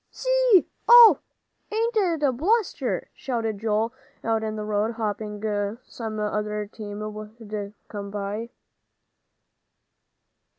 "See! 0.09 0.67
Oh, 0.87 1.19
ain't 1.71 1.95
it 1.95 2.23
a 2.23 2.31
buster!" 2.31 3.11
shouted 3.13 3.59
Joel 3.59 3.93
out 4.23 4.41
in 4.43 4.55
the 4.55 4.63
road, 4.63 4.93
hoping 4.95 5.43
some 5.83 6.19
other 6.19 6.65
team 6.65 7.01
would 7.13 7.75
come 7.87 8.09
by. 8.09 8.49